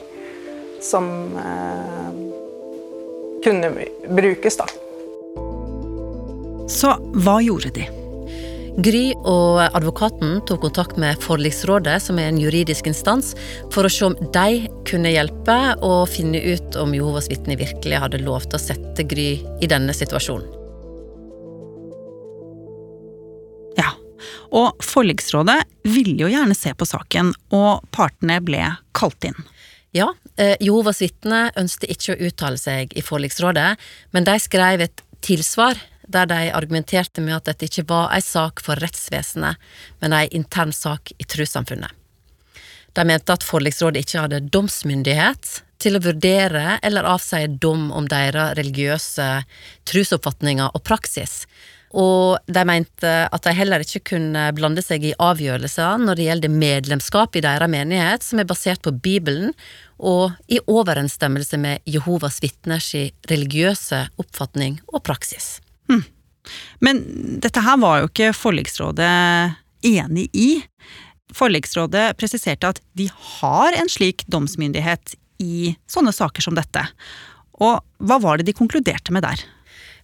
som 0.86 1.10
eh, 1.42 2.10
kunne 3.46 3.72
brukes, 4.10 4.58
da. 4.58 4.66
Så 6.70 6.96
hva 7.22 7.38
gjorde 7.46 7.70
de? 7.76 7.86
Gry 8.76 9.14
og 9.24 9.62
advokaten 9.70 10.42
tok 10.50 10.66
kontakt 10.66 10.98
med 11.00 11.22
Forliksrådet, 11.24 11.96
som 12.04 12.20
er 12.20 12.28
en 12.28 12.42
juridisk 12.42 12.90
instans, 12.92 13.32
for 13.72 13.88
å 13.88 13.92
se 13.92 14.10
om 14.10 14.18
de 14.20 14.66
kunne 14.90 15.14
hjelpe 15.14 15.56
og 15.86 16.10
finne 16.12 16.42
ut 16.44 16.76
om 16.82 16.92
Jehovas 16.98 17.30
vitner 17.32 17.62
virkelig 17.62 18.04
hadde 18.04 18.24
lov 18.26 18.50
til 18.50 18.60
å 18.60 18.66
sette 18.66 19.08
Gry 19.08 19.30
i 19.64 19.72
denne 19.72 19.96
situasjonen. 19.96 20.55
Og 24.52 24.84
forliksrådet 24.84 25.62
ville 25.88 26.26
jo 26.26 26.30
gjerne 26.32 26.56
se 26.58 26.74
på 26.78 26.88
saken, 26.88 27.34
og 27.56 27.86
partene 27.96 28.40
ble 28.44 28.62
kalt 28.98 29.28
inn. 29.28 29.38
Ja, 29.96 30.10
eh, 30.38 30.58
Jehovas 30.60 31.02
vitner 31.02 31.54
ønsket 31.56 31.94
ikke 31.94 32.16
å 32.16 32.30
uttale 32.30 32.60
seg 32.60 32.94
i 32.98 33.04
forliksrådet, 33.06 33.76
men 34.12 34.28
de 34.28 34.40
skrev 34.44 34.84
et 34.84 35.04
tilsvar 35.24 35.80
der 36.08 36.28
de 36.30 36.52
argumenterte 36.54 37.24
med 37.24 37.38
at 37.38 37.48
dette 37.50 37.70
ikke 37.70 37.88
var 37.90 38.12
ei 38.14 38.22
sak 38.22 38.62
for 38.62 38.78
rettsvesenet, 38.82 39.56
men 40.02 40.14
ei 40.14 40.28
intern 40.36 40.74
sak 40.76 41.14
i 41.18 41.26
trossamfunnet. 41.26 41.90
De 42.96 43.04
mente 43.04 43.34
at 43.34 43.44
forliksrådet 43.44 44.06
ikke 44.06 44.22
hadde 44.24 44.44
domsmyndighet 44.54 45.62
til 45.84 45.98
å 45.98 46.04
vurdere 46.04 46.78
eller 46.86 47.08
avsi 47.10 47.42
dom 47.62 47.90
om 47.92 48.08
deres 48.08 48.54
religiøse 48.60 49.28
trosoppfatninger 49.90 50.72
og 50.72 50.84
praksis, 50.88 51.44
og 51.96 52.44
de 52.52 52.64
mente 52.68 53.12
at 53.32 53.46
de 53.46 53.54
heller 53.56 53.84
ikke 53.84 54.02
kunne 54.12 54.50
blande 54.58 54.84
seg 54.84 55.06
i 55.08 55.14
avgjørelser 55.22 56.02
når 56.02 56.20
det 56.20 56.28
gjelder 56.28 56.52
medlemskap 56.52 57.38
i 57.40 57.44
deres 57.46 57.72
menighet, 57.72 58.26
som 58.26 58.42
er 58.42 58.50
basert 58.50 58.84
på 58.84 58.92
Bibelen 58.92 59.54
og 59.96 60.36
i 60.52 60.60
overensstemmelse 60.60 61.60
med 61.62 61.88
Jehovas 61.88 62.42
vitners 62.44 62.92
religiøse 63.32 64.02
oppfatning 64.20 64.82
og 64.92 65.06
praksis. 65.08 65.62
Hm. 65.88 66.04
Men 66.84 67.02
dette 67.42 67.64
her 67.64 67.80
var 67.82 68.02
jo 68.02 68.12
ikke 68.12 68.34
forliksrådet 68.36 69.12
enig 69.88 70.28
i. 70.36 70.50
Forliksrådet 71.36 72.10
presiserte 72.20 72.76
at 72.76 72.84
de 73.00 73.08
har 73.40 73.80
en 73.80 73.90
slik 73.92 74.28
domsmyndighet 74.28 75.16
i 75.42 75.76
sånne 75.92 76.12
saker 76.16 76.44
som 76.44 76.60
dette. 76.60 76.84
Og 77.64 77.80
hva 78.04 78.20
var 78.20 78.40
det 78.40 78.50
de 78.50 78.58
konkluderte 78.58 79.16
med 79.16 79.24
der? 79.24 79.40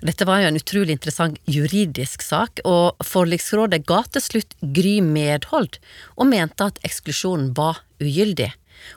Dette 0.02 0.26
var 0.26 0.42
jo 0.42 0.50
en 0.50 0.58
utrolig 0.58 0.96
interessant 0.96 1.38
juridisk 1.46 2.24
sak, 2.26 2.64
og 2.66 2.98
forliksrådet 3.06 3.84
ga 3.86 4.02
til 4.10 4.24
slutt 4.26 4.56
Gry 4.74 4.96
medhold, 5.06 5.78
og 6.18 6.30
mente 6.32 6.72
at 6.72 6.82
eksklusjonen 6.88 7.52
var 7.58 7.84
ugyldig. 8.02 8.50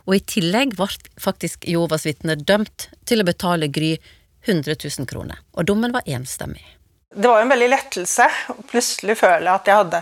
Og 0.09 0.17
i 0.17 0.23
tillegg 0.25 0.73
ble 0.79 0.89
faktisk 1.21 1.69
Jehovas 1.69 2.07
vitner 2.09 2.41
dømt 2.41 2.89
til 3.05 3.21
å 3.21 3.29
betale 3.29 3.69
Gry 3.69 3.99
100 4.47 4.79
000 4.81 5.09
kroner, 5.09 5.41
og 5.53 5.69
dommen 5.69 5.93
var 5.93 6.09
enstemmig. 6.09 6.65
Det 7.15 7.29
var 7.29 7.41
jo 7.41 7.47
en 7.47 7.53
veldig 7.53 7.71
lettelse 7.71 8.27
å 8.51 8.57
plutselig 8.69 9.19
føle 9.21 9.53
at 9.53 9.69
jeg 9.69 9.79
hadde 9.79 10.01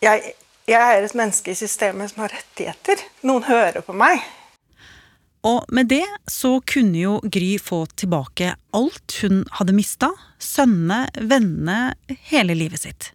jeg, 0.00 0.32
jeg 0.70 0.80
er 0.80 1.04
et 1.04 1.16
menneske 1.16 1.52
i 1.52 1.58
systemet 1.58 2.10
som 2.10 2.24
har 2.24 2.32
rettigheter. 2.32 3.02
Noen 3.28 3.44
hører 3.44 3.84
på 3.84 3.94
meg. 3.96 4.24
Og 5.46 5.64
med 5.72 5.88
det 5.88 6.04
så 6.28 6.58
kunne 6.68 6.98
jo 7.00 7.14
Gry 7.24 7.54
få 7.62 7.84
tilbake 7.96 8.52
alt 8.76 9.16
hun 9.22 9.44
hadde 9.56 9.76
mista. 9.76 10.10
Sønnene, 10.38 11.06
vennene, 11.16 11.94
hele 12.28 12.56
livet 12.56 12.84
sitt. 12.84 13.10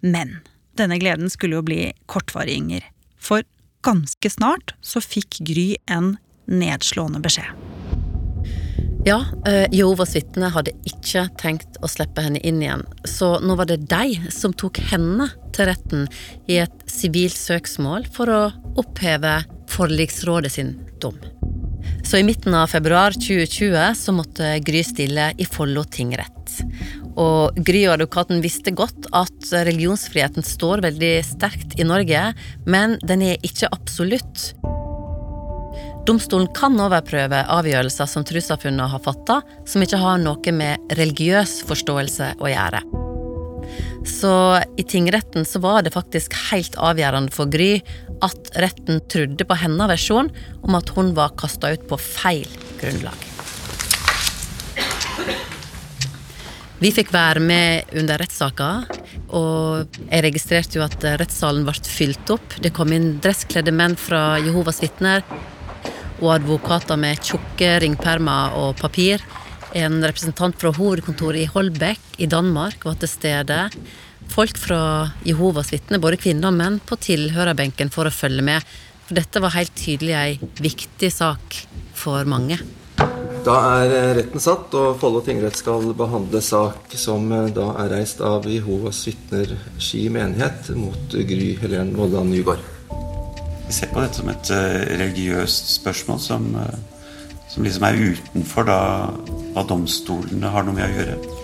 Men 0.00 0.38
denne 0.78 0.98
gleden 1.00 1.30
skulle 1.32 1.60
jo 1.60 1.66
bli 1.66 1.82
kortvarig, 2.10 2.56
Inger. 2.56 2.88
For 3.20 3.44
ganske 3.84 4.30
snart 4.32 4.74
så 4.80 5.04
fikk 5.04 5.42
Gry 5.44 5.74
en 5.84 6.16
nedslående 6.48 7.20
beskjed. 7.24 7.52
Ja, 9.04 9.18
eh, 9.46 9.66
Jehovas 9.68 10.14
vitner 10.16 10.48
hadde 10.54 10.72
ikke 10.88 11.26
tenkt 11.36 11.76
å 11.84 11.88
slippe 11.92 12.22
henne 12.24 12.40
inn 12.40 12.62
igjen, 12.62 12.86
så 13.04 13.34
nå 13.44 13.52
var 13.60 13.68
det 13.68 13.82
de 13.90 14.30
som 14.32 14.54
tok 14.56 14.80
henne 14.88 15.26
til 15.52 15.68
retten 15.68 16.06
i 16.48 16.56
et 16.62 16.86
sivilt 16.88 17.36
søksmål 17.36 18.08
for 18.14 18.32
å 18.32 18.40
oppheve 18.80 19.42
forliksrådet 19.70 20.52
sin 20.52 20.74
dom. 21.02 21.18
Så 22.04 22.18
i 22.20 22.24
midten 22.26 22.54
av 22.54 22.66
februar 22.66 23.16
2020 23.16 23.94
så 23.96 24.12
måtte 24.12 24.58
Gry 24.64 24.82
stille 24.84 25.32
i 25.40 25.46
Follo 25.48 25.84
tingrett. 25.84 26.58
Og 27.20 27.56
Gry 27.64 27.84
og 27.86 27.96
advokaten 27.96 28.42
visste 28.44 28.74
godt 28.74 29.08
at 29.14 29.50
religionsfriheten 29.66 30.44
står 30.44 30.82
veldig 30.84 31.14
sterkt 31.26 31.78
i 31.80 31.86
Norge, 31.86 32.26
men 32.66 32.98
den 33.06 33.24
er 33.24 33.46
ikke 33.46 33.70
absolutt. 33.72 34.52
Domstolen 36.04 36.50
kan 36.52 36.76
overprøve 36.84 37.46
avgjørelser 37.48 38.10
som 38.10 38.26
trossamfunnet 38.28 38.92
har 38.92 39.04
fatta, 39.06 39.40
som 39.64 39.84
ikke 39.84 40.02
har 40.02 40.20
noe 40.20 40.52
med 40.52 40.94
religiøs 41.00 41.62
forståelse 41.70 42.34
å 42.44 42.52
gjøre. 42.52 42.84
Så 44.04 44.60
i 44.76 44.84
tingretten 44.84 45.44
så 45.48 45.58
var 45.64 45.82
det 45.82 45.94
faktisk 45.94 46.34
helt 46.50 46.76
avgjørende 46.76 47.32
for 47.34 47.48
Gry 47.50 47.78
at 48.24 48.50
retten 48.60 49.00
trodde 49.12 49.46
på 49.48 49.56
hennes 49.58 49.90
versjon 49.90 50.30
om 50.62 50.76
at 50.76 50.92
hun 50.96 51.14
var 51.16 51.36
kasta 51.40 51.72
ut 51.74 51.86
på 51.88 51.98
feil 52.00 52.48
grunnlag. 52.80 53.30
Vi 56.84 56.90
fikk 56.92 57.14
være 57.14 57.40
med 57.40 57.94
under 57.96 58.20
rettssaka, 58.20 58.68
og 59.32 59.94
jeg 60.02 60.24
registrerte 60.26 60.76
jo 60.76 60.84
at 60.84 61.06
rettssalen 61.22 61.64
ble 61.64 61.76
fylt 61.88 62.32
opp. 62.34 62.58
Det 62.60 62.74
kom 62.76 62.92
inn 62.92 63.14
dresskledde 63.24 63.72
menn 63.72 63.96
fra 63.96 64.34
Jehovas 64.42 64.82
vitner. 64.84 65.24
og 66.22 66.30
advokater 66.36 66.96
med 66.96 67.18
tjukke 67.20 67.80
ringpermer 67.82 68.54
og 68.56 68.76
papir. 68.78 69.20
En 69.74 69.98
representant 70.06 70.54
fra 70.54 70.70
hovedkontoret 70.70 71.42
i 71.42 71.50
Holbæk 71.50 72.20
i 72.22 72.28
Danmark 72.30 72.84
var 72.86 72.94
til 73.00 73.10
stede. 73.10 73.56
Folk 74.30 74.58
fra 74.58 75.10
Jehovas 75.26 75.72
vitner, 75.74 75.98
både 75.98 76.20
kvinner 76.22 76.52
og 76.52 76.54
menn, 76.54 76.76
på 76.78 76.94
tilhørerbenken 77.02 77.90
for 77.90 78.06
å 78.06 78.14
følge 78.14 78.44
med. 78.46 78.62
For 79.08 79.18
dette 79.18 79.42
var 79.42 79.56
helt 79.56 79.74
tydelig 79.74 80.14
ei 80.14 80.52
viktig 80.62 81.10
sak 81.10 81.58
for 81.98 82.22
mange. 82.30 82.60
Da 83.44 83.56
er 83.82 83.90
eh, 83.92 84.12
retten 84.20 84.40
satt, 84.40 84.72
og 84.78 84.94
Follo 85.02 85.24
tingrett 85.26 85.58
skal 85.58 85.90
behandle 85.98 86.38
sak 86.40 86.94
som 86.96 87.26
eh, 87.34 87.50
da 87.56 87.72
er 87.82 87.90
reist 87.96 88.22
av 88.24 88.46
Jehovas 88.48 89.02
vitner 89.08 89.56
Ski 89.82 90.06
menighet 90.14 90.70
mot 90.78 91.18
Gry 91.18 91.50
Helen 91.60 91.92
Vollan 91.98 92.30
Nygaard. 92.30 92.62
Vi 93.66 93.74
ser 93.74 93.90
på 93.90 94.04
dette 94.04 94.22
som 94.22 94.30
et 94.30 94.50
uh, 94.52 94.80
religiøst 95.00 95.74
spørsmål 95.80 96.18
som, 96.20 96.50
som 97.48 97.64
liksom 97.64 97.86
er 97.88 98.00
utenfor 98.12 98.66
da, 98.68 98.80
hva 99.54 99.64
domstolene 99.68 100.50
har 100.50 100.66
noe 100.66 100.76
med 100.76 100.86
å 100.86 100.94
gjøre. 100.98 101.40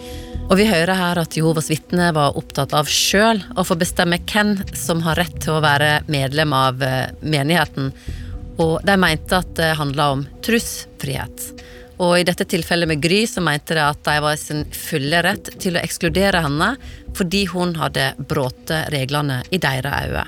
Og 0.51 0.59
vi 0.59 0.67
hører 0.67 0.99
her 0.99 1.21
at 1.23 1.37
Jehovas 1.39 1.71
vitne 1.71 2.09
var 2.15 2.37
opptatt 2.39 2.75
av 2.75 2.91
sjøl 2.91 3.39
å 3.55 3.65
få 3.67 3.77
bestemme 3.79 4.19
hvem 4.27 4.57
som 4.75 5.03
har 5.07 5.21
rett 5.21 5.37
til 5.45 5.57
å 5.57 5.63
være 5.63 6.01
medlem 6.11 6.55
av 6.57 6.83
menigheten. 7.23 7.93
Og 8.59 8.81
de 8.83 8.97
mente 8.99 9.39
at 9.39 9.55
det 9.59 9.77
handla 9.79 10.09
om 10.17 10.25
trosfrihet. 10.43 11.47
Og 12.01 12.17
i 12.17 12.27
dette 12.27 12.47
tilfellet 12.49 12.89
med 12.89 13.03
Gry 13.05 13.23
så 13.29 13.43
mente 13.45 13.77
de 13.77 13.83
at 13.85 14.03
de 14.07 14.17
var 14.25 14.35
i 14.35 14.41
sin 14.41 14.65
fulle 14.75 15.21
rett 15.23 15.53
til 15.61 15.77
å 15.77 15.83
ekskludere 15.85 16.43
henne 16.43 16.73
fordi 17.17 17.45
hun 17.53 17.77
hadde 17.79 18.13
brutt 18.31 18.73
reglene 18.95 19.43
i 19.53 19.61
deres 19.61 20.09
øyne. 20.09 20.27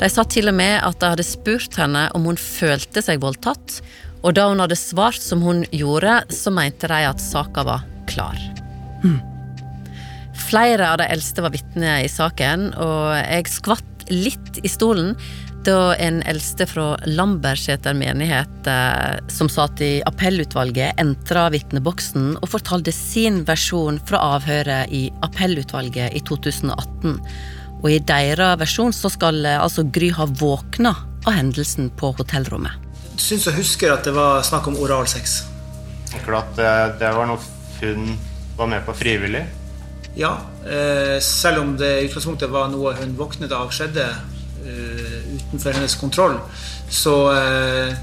De 0.00 0.08
sa 0.10 0.24
til 0.26 0.50
og 0.50 0.56
med 0.58 0.74
at 0.82 0.98
de 1.00 1.10
hadde 1.12 1.26
spurt 1.26 1.78
henne 1.78 2.08
om 2.18 2.26
hun 2.26 2.40
følte 2.40 3.00
seg 3.04 3.22
voldtatt, 3.22 3.78
og 4.24 4.34
da 4.36 4.48
hun 4.48 4.62
hadde 4.62 4.78
svart 4.80 5.20
som 5.20 5.44
hun 5.44 5.62
gjorde, 5.68 6.22
så 6.32 6.52
mente 6.54 6.88
de 6.88 7.00
at 7.06 7.20
saka 7.20 7.64
var 7.68 7.84
klar. 8.08 8.38
Mm. 9.04 9.20
Flere 10.48 10.90
av 10.94 11.00
de 11.02 11.08
eldste 11.12 11.44
var 11.44 11.52
vitner 11.54 12.04
i 12.04 12.10
saken, 12.10 12.70
og 12.80 13.14
jeg 13.20 13.50
skvatt 13.52 14.06
litt 14.12 14.60
i 14.64 14.68
stolen 14.68 15.12
da 15.64 15.94
en 15.96 16.20
eldste 16.28 16.66
fra 16.68 16.90
Lambertseter 17.08 17.96
menighet 17.96 18.68
eh, 18.68 19.16
som 19.32 19.48
satt 19.48 19.80
i 19.80 20.02
appellutvalget, 20.04 20.98
entra 21.00 21.46
vitneboksen 21.54 22.34
og 22.36 22.50
fortalte 22.52 22.92
sin 22.92 23.42
versjon 23.48 24.00
fra 24.08 24.20
avhøret 24.36 24.92
i 24.92 25.06
appellutvalget 25.24 26.12
i 26.16 26.20
2018. 26.28 27.16
Og 27.80 27.90
i 27.92 28.00
deres 28.04 28.60
versjon 28.60 28.92
så 28.92 29.12
skal 29.12 29.40
eh, 29.48 29.60
altså 29.60 29.86
Gry 29.88 30.12
ha 30.16 30.28
våkna 30.28 30.92
av 31.24 31.38
hendelsen 31.38 31.88
på 31.96 32.12
hotellrommet. 32.18 32.83
Syns 33.16 33.46
jeg 33.48 33.56
husker 33.58 33.94
at 33.94 34.06
det 34.06 34.14
var 34.16 34.42
snakk 34.46 34.68
om 34.70 34.78
oralsex. 34.82 35.42
Akkurat 36.14 36.50
det, 36.58 36.70
det 37.00 37.10
var 37.14 37.28
noe 37.30 37.40
hun 37.80 38.14
var 38.56 38.70
med 38.70 38.84
på 38.86 38.94
frivillig? 38.96 39.42
Ja, 40.14 40.36
eh, 40.62 41.18
selv 41.22 41.62
om 41.62 41.74
det 41.78 41.90
i 41.98 42.06
utgangspunktet 42.06 42.52
var 42.52 42.70
noe 42.70 42.94
hun 43.00 43.16
våknet 43.18 43.52
av 43.54 43.72
skjedde 43.74 44.06
utenfor 44.64 45.72
hennes 45.72 45.94
kontroll. 45.94 46.38
Så 46.90 47.14
eh, 47.32 47.94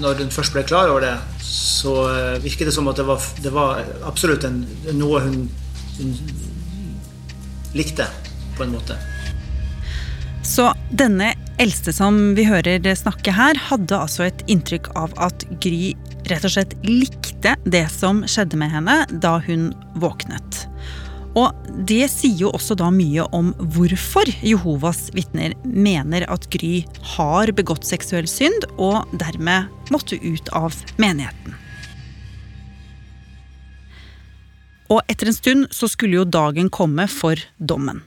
når 0.00 0.22
hun 0.22 0.32
først 0.34 0.54
ble 0.56 0.64
klar 0.66 0.90
over 0.92 1.04
det, 1.04 1.14
så 1.46 1.94
eh, 2.10 2.42
virket 2.44 2.70
det 2.70 2.74
som 2.74 2.88
at 2.90 2.98
det 3.00 3.06
var, 3.08 3.22
det 3.42 3.52
var 3.54 3.82
absolutt 4.08 4.46
en, 4.48 4.62
noe 4.96 5.22
hun, 5.24 5.46
hun 5.98 6.14
likte, 7.76 8.08
på 8.56 8.64
en 8.64 8.72
måte. 8.72 8.96
Så 10.46 10.70
denne 10.90 11.34
eldste 11.62 11.92
som 11.94 12.18
vi 12.36 12.44
hører 12.48 12.84
snakke 12.98 13.32
her, 13.32 13.58
hadde 13.68 13.96
altså 13.96 14.26
et 14.26 14.44
inntrykk 14.50 14.90
av 14.98 15.14
at 15.22 15.46
Gry 15.62 15.94
rett 16.30 16.44
og 16.44 16.52
slett 16.52 16.74
likte 16.84 17.54
det 17.64 17.86
som 17.92 18.24
skjedde 18.28 18.58
med 18.60 18.72
henne 18.74 18.96
da 19.22 19.36
hun 19.46 19.70
våknet. 20.02 20.64
Og 21.36 21.52
det 21.88 22.06
sier 22.08 22.46
jo 22.46 22.52
også 22.56 22.76
da 22.80 22.88
mye 22.92 23.26
om 23.36 23.50
hvorfor 23.74 24.28
Jehovas 24.40 25.10
vitner 25.16 25.52
mener 25.64 26.24
at 26.32 26.48
Gry 26.52 26.80
har 27.16 27.52
begått 27.56 27.84
seksuell 27.88 28.28
synd 28.30 28.64
og 28.76 29.04
dermed 29.20 29.92
måtte 29.92 30.16
ut 30.24 30.48
av 30.56 30.76
menigheten. 31.00 31.56
Og 34.92 35.02
etter 35.10 35.28
en 35.28 35.36
stund 35.36 35.72
så 35.74 35.88
skulle 35.90 36.20
jo 36.20 36.28
dagen 36.28 36.70
komme 36.72 37.08
for 37.10 37.40
dommen. 37.58 38.04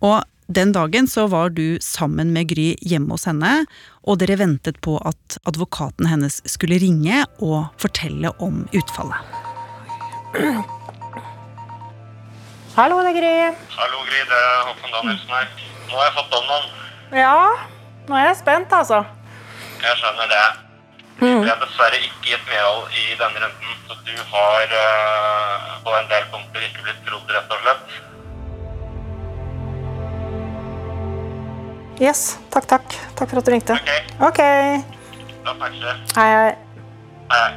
Og 0.00 0.22
den 0.50 0.72
dagen 0.74 1.06
så 1.06 1.26
var 1.30 1.52
du 1.54 1.78
sammen 1.84 2.32
med 2.34 2.48
Gry 2.50 2.74
hjemme 2.82 3.14
hos 3.14 3.28
henne, 3.30 3.66
og 4.02 4.18
dere 4.18 4.34
ventet 4.40 4.80
på 4.82 4.96
at 5.06 5.38
advokaten 5.46 6.08
hennes 6.10 6.40
skulle 6.50 6.80
ringe 6.82 7.22
og 7.38 7.70
fortelle 7.78 8.32
om 8.42 8.64
utfallet. 8.74 9.20
Hallo, 12.78 12.98
det 13.04 13.12
er 13.12 13.18
Gry. 13.20 13.34
Hallo, 13.76 14.02
Gry. 14.08 14.20
Det 14.26 14.40
er 14.40 14.60
Håkon 14.66 14.92
Danielsen 14.96 15.32
her. 15.36 15.46
Nå 15.86 15.94
har 15.98 16.04
jeg 16.08 16.14
fått 16.18 16.34
dommen. 16.34 16.68
Ja, 17.14 17.38
nå 18.08 18.18
er 18.18 18.28
jeg 18.28 18.36
spent, 18.42 18.74
altså. 18.74 19.02
Jeg 19.84 19.98
skjønner 20.02 20.30
det. 20.34 20.44
Mm. 21.20 21.42
Jeg 21.44 21.50
har 21.50 21.58
dessverre 21.62 21.98
ikke 22.00 22.30
gitt 22.30 22.44
medhold 22.48 22.94
i 22.96 23.06
denne 23.20 23.42
runden, 23.42 23.74
så 23.86 23.98
du 24.06 24.14
har 24.34 24.62
uh, 24.74 25.74
på 25.84 25.94
en 25.98 26.08
del 26.10 26.24
punkter 26.32 26.64
ikke 26.64 26.86
blitt 26.86 27.02
trodd, 27.06 27.34
rett 27.34 27.54
og 27.54 27.66
slett. 27.66 27.98
Yes. 32.00 32.38
Takk, 32.48 32.64
takk. 32.64 32.94
Takk 33.18 33.28
for 33.28 33.38
at 33.42 33.44
du 33.44 33.52
ringte. 33.52 33.76
Ok. 33.76 33.90
okay. 34.30 34.80
Da 35.44 35.52
snakkes 35.52 35.80
vi. 35.84 35.92
Hei, 36.16 36.30
hei. 36.32 36.52
Hei. 37.30 37.50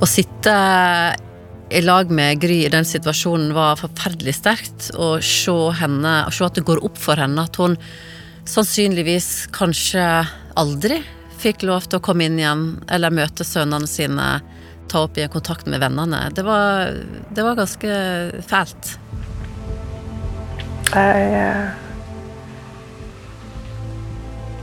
Å 0.00 0.06
sitte 0.08 0.54
i 1.68 1.80
lag 1.84 2.10
med 2.12 2.40
Gry 2.40 2.64
i 2.64 2.72
den 2.72 2.84
situasjonen 2.88 3.52
var 3.56 3.76
forferdelig 3.80 4.34
sterkt. 4.40 4.90
Å 4.96 5.20
se 5.24 5.54
henne, 5.80 6.14
å 6.28 6.32
se 6.32 6.44
at 6.48 6.56
det 6.56 6.64
går 6.64 6.80
opp 6.84 6.96
for 7.00 7.20
henne 7.20 7.44
at 7.44 7.60
hun 7.60 7.76
sannsynligvis 8.48 9.52
kanskje 9.52 10.04
aldri 10.60 11.00
fikk 11.40 11.64
lov 11.68 11.88
til 11.88 12.00
å 12.00 12.04
komme 12.04 12.28
inn 12.28 12.40
igjen 12.40 12.66
eller 12.92 13.12
møte 13.12 13.44
sønnene 13.44 13.88
sine, 13.88 14.28
ta 14.88 15.04
opp 15.06 15.18
igjen 15.18 15.32
kontakt 15.32 15.66
med 15.66 15.80
vennene. 15.82 16.28
Det 16.34 16.42
var, 16.46 16.94
det 17.34 17.42
var 17.42 17.58
ganske 17.58 17.98
fælt. 18.46 18.94
Jeg, 20.94 21.70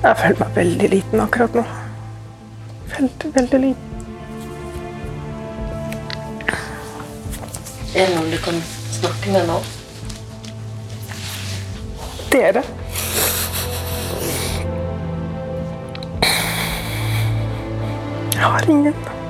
jeg 0.03 0.17
føler 0.23 0.39
meg 0.43 0.55
veldig 0.55 0.89
liten 0.95 1.23
akkurat 1.23 1.57
nå. 1.60 1.63
Veldig, 2.97 3.31
veldig 3.36 3.63
liten. 3.67 3.88
Er 7.91 8.07
det 8.07 8.15
noen 8.15 8.31
du 8.31 8.38
kan 8.39 8.62
snakke 8.95 9.34
med 9.36 9.49
nå? 9.51 9.57
Dere. 12.31 12.63
Jeg 18.31 18.47
har 18.47 18.69
ingen. 18.71 19.20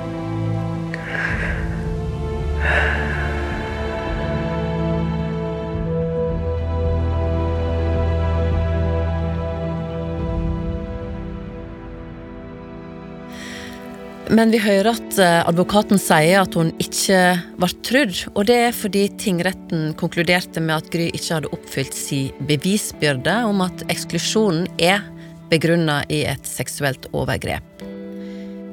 Men 14.32 14.48
vi 14.48 14.62
hører 14.64 14.94
at 14.94 15.18
eh, 15.20 15.42
advokaten 15.44 16.00
sier 16.00 16.40
at 16.40 16.54
hun 16.56 16.70
ikke 16.80 17.18
ble 17.60 17.68
trudd, 17.84 18.22
og 18.32 18.46
det 18.48 18.56
er 18.68 18.76
fordi 18.76 19.02
tingretten 19.20 19.90
konkluderte 20.00 20.62
med 20.64 20.78
at 20.78 20.88
Gry 20.94 21.10
ikke 21.10 21.34
hadde 21.34 21.50
oppfylt 21.52 21.96
sin 21.96 22.46
bevisbyrde 22.48 23.34
om 23.50 23.60
at 23.66 23.84
eksklusjonen 23.92 24.70
er 24.80 25.04
begrunna 25.52 26.00
i 26.08 26.22
et 26.30 26.48
seksuelt 26.48 27.10
overgrep. 27.12 27.84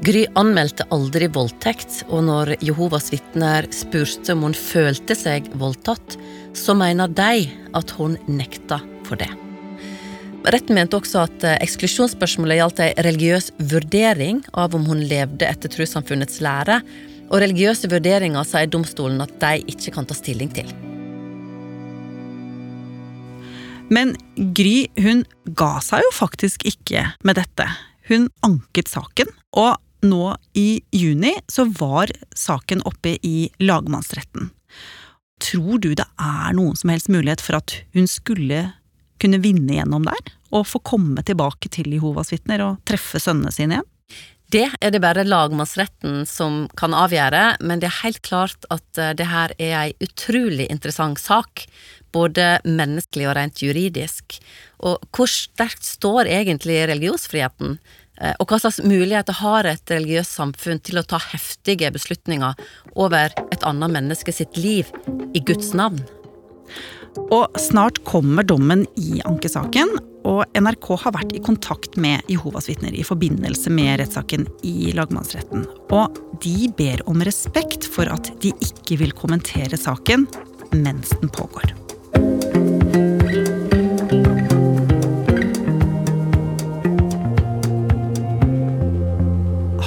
Gry 0.08 0.24
anmeldte 0.40 0.88
aldri 0.96 1.28
voldtekt, 1.36 2.06
og 2.08 2.24
når 2.30 2.54
Jehovas 2.64 3.12
vitner 3.12 3.68
spurte 3.76 4.32
om 4.32 4.48
hun 4.48 4.56
følte 4.56 5.18
seg 5.18 5.52
voldtatt, 5.60 6.16
så 6.56 6.78
mener 6.78 7.12
de 7.12 7.50
at 7.76 7.96
hun 8.00 8.16
nekta 8.32 8.80
for 9.04 9.20
det. 9.20 9.49
Retten 10.48 10.78
mente 10.78 10.96
også 10.96 11.26
at 11.26 11.44
eh, 11.44 11.58
eksklusjonsspørsmålet 11.66 12.62
gjaldt 12.62 12.78
ei 12.86 12.94
religiøs 13.04 13.50
vurdering 13.72 14.40
av 14.56 14.76
om 14.78 14.86
hun 14.88 15.02
levde 15.04 15.44
etter 15.44 15.72
trossamfunnets 15.74 16.40
lære, 16.44 16.80
og 17.30 17.42
religiøse 17.44 17.90
vurderinger 17.92 18.48
sier 18.48 18.70
domstolen 18.72 19.20
at 19.22 19.34
de 19.42 19.60
ikke 19.74 19.92
kan 19.98 20.08
ta 20.08 20.16
stilling 20.18 20.50
til. 20.56 20.72
Men 23.92 24.16
Gry 24.56 24.88
hun 25.02 25.26
ga 25.60 25.76
seg 25.84 26.06
jo 26.06 26.16
faktisk 26.16 26.64
ikke 26.70 27.04
med 27.26 27.40
dette. 27.42 27.68
Hun 28.10 28.30
anket 28.46 28.90
saken, 28.90 29.30
og 29.60 29.76
nå 30.06 30.34
i 30.58 30.80
juni 30.96 31.36
så 31.52 31.68
var 31.78 32.14
saken 32.38 32.86
oppe 32.88 33.18
i 33.26 33.50
lagmannsretten. 33.60 34.54
Tror 35.44 35.82
du 35.84 35.92
det 35.98 36.08
er 36.20 36.56
noen 36.56 36.78
som 36.80 36.92
helst 36.94 37.12
mulighet 37.12 37.44
for 37.44 37.60
at 37.60 37.76
hun 37.96 38.08
skulle 38.08 38.70
kunne 39.22 39.42
vinne 39.44 39.78
gjennom 39.80 40.08
der? 40.08 40.34
Og 40.56 40.68
få 40.68 40.82
komme 40.82 41.24
tilbake 41.26 41.70
til 41.74 41.92
Jehovas 41.94 42.34
vitner 42.34 42.64
og 42.66 42.84
treffe 42.90 43.22
sønnene 43.22 43.54
sine 43.54 43.80
igjen? 43.80 43.90
Det 44.50 44.66
er 44.82 44.90
det 44.90 45.02
bare 45.04 45.28
lagmannsretten 45.28 46.24
som 46.26 46.64
kan 46.80 46.96
avgjøre, 46.98 47.60
men 47.62 47.82
det 47.82 47.86
er 47.92 48.00
helt 48.00 48.24
klart 48.26 48.66
at 48.74 48.98
eh, 48.98 49.14
det 49.14 49.28
her 49.30 49.54
er 49.62 49.76
ei 49.84 49.92
utrolig 50.02 50.66
interessant 50.74 51.22
sak, 51.22 51.68
både 52.10 52.56
menneskelig 52.66 53.28
og 53.30 53.36
rent 53.38 53.62
juridisk. 53.62 54.40
Og 54.82 54.98
hvor 55.14 55.30
sterkt 55.30 55.86
står 55.86 56.32
egentlig 56.34 56.80
religionsfriheten? 56.90 57.78
Eh, 58.18 58.34
Og 58.42 58.50
hva 58.50 58.58
slags 58.64 58.82
muligheter 58.82 59.38
har 59.38 59.70
et 59.70 59.94
religiøst 59.94 60.40
samfunn 60.42 60.82
til 60.82 60.98
å 60.98 61.06
ta 61.06 61.22
heftige 61.30 61.94
beslutninger 61.94 62.58
over 62.96 63.30
et 63.52 63.64
annet 63.64 63.94
menneske 64.00 64.34
sitt 64.34 64.58
liv 64.58 64.90
i 65.30 65.46
Guds 65.46 65.76
navn? 65.78 66.02
Og 67.30 67.60
snart 67.60 68.02
kommer 68.08 68.48
dommen 68.48 68.86
i 68.98 69.20
ankesaken, 69.28 69.92
og 70.28 70.44
NRK 70.58 70.88
har 71.04 71.16
vært 71.16 71.36
i 71.36 71.42
kontakt 71.44 71.98
med 72.02 72.26
Jehovas 72.32 72.68
vitner 72.70 72.96
i 72.96 73.06
forbindelse 73.08 73.72
med 73.74 74.00
rettssaken 74.02 74.48
i 74.68 74.92
lagmannsretten. 74.98 75.68
Og 75.96 76.20
de 76.44 76.72
ber 76.78 77.04
om 77.10 77.24
respekt 77.26 77.88
for 77.88 78.10
at 78.12 78.32
de 78.44 78.54
ikke 78.66 79.00
vil 79.04 79.16
kommentere 79.16 79.80
saken 79.80 80.28
mens 80.76 81.16
den 81.22 81.32
pågår. 81.34 81.74